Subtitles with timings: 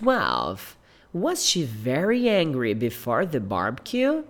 [0.00, 0.78] 12.
[1.12, 4.24] Was she very angry before the barbecue?